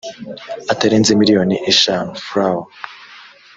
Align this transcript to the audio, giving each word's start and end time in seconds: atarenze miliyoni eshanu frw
atarenze 0.71 1.11
miliyoni 1.19 1.55
eshanu 1.71 2.11
frw 2.25 2.57